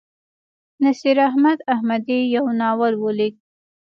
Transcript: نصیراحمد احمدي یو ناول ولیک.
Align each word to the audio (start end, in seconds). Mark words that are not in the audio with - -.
نصیراحمد 0.83 1.59
احمدي 1.73 2.19
یو 2.35 2.45
ناول 2.59 2.93
ولیک. 3.03 3.35